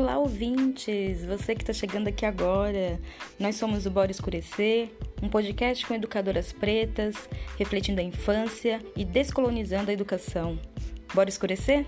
Olá, 0.00 0.16
ouvintes! 0.16 1.24
Você 1.24 1.56
que 1.56 1.62
está 1.64 1.72
chegando 1.72 2.06
aqui 2.06 2.24
agora. 2.24 3.00
Nós 3.36 3.56
somos 3.56 3.84
o 3.84 3.90
Bora 3.90 4.12
Escurecer, 4.12 4.90
um 5.20 5.28
podcast 5.28 5.84
com 5.84 5.92
educadoras 5.92 6.52
pretas, 6.52 7.28
refletindo 7.58 8.00
a 8.00 8.04
infância 8.04 8.80
e 8.94 9.04
descolonizando 9.04 9.90
a 9.90 9.92
educação. 9.92 10.56
Bora 11.12 11.28
escurecer? 11.28 11.84